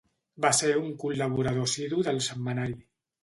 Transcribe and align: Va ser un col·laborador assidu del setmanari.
Va 0.45 0.49
ser 0.59 0.69
un 0.77 0.87
col·laborador 1.03 1.67
assidu 1.71 2.01
del 2.09 2.23
setmanari. 2.31 2.81